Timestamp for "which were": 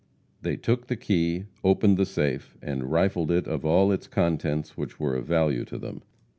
4.75-5.15